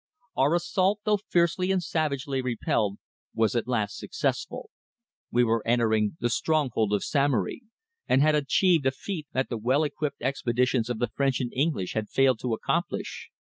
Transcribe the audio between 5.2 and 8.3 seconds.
We were entering the stronghold of Samory, and